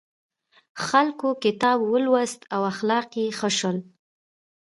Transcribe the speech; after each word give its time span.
خلکو 0.85 1.27
کتاب 1.43 1.79
ولوست 1.91 2.39
او 2.53 2.61
اخلاق 2.73 3.07
یې 3.19 3.27
ښه 3.37 3.49
شول. 3.57 3.77